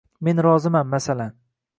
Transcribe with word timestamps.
Men 0.27 0.39
roziman, 0.45 0.89
masalan 0.95 1.37